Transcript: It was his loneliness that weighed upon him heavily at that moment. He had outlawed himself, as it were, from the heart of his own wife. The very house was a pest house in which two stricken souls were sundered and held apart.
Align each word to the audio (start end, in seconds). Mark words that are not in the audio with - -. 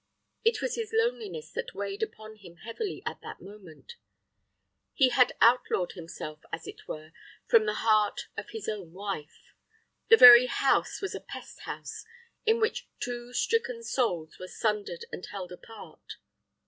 It 0.43 0.63
was 0.63 0.77
his 0.77 0.93
loneliness 0.95 1.51
that 1.51 1.75
weighed 1.75 2.01
upon 2.01 2.37
him 2.37 2.55
heavily 2.65 3.03
at 3.05 3.21
that 3.21 3.39
moment. 3.39 3.97
He 4.95 5.09
had 5.09 5.33
outlawed 5.39 5.91
himself, 5.91 6.39
as 6.51 6.65
it 6.65 6.87
were, 6.87 7.11
from 7.45 7.67
the 7.67 7.75
heart 7.85 8.21
of 8.35 8.49
his 8.49 8.67
own 8.67 8.93
wife. 8.93 9.53
The 10.09 10.17
very 10.17 10.47
house 10.47 11.03
was 11.03 11.13
a 11.13 11.19
pest 11.21 11.59
house 11.65 12.03
in 12.47 12.59
which 12.59 12.89
two 12.99 13.31
stricken 13.31 13.83
souls 13.83 14.39
were 14.39 14.47
sundered 14.47 15.05
and 15.11 15.23
held 15.27 15.51
apart. 15.51 16.15